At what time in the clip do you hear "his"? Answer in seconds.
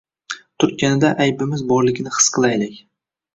2.17-2.31